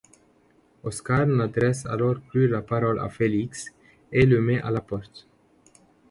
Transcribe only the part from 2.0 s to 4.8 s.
plus la parole à Felix et le met à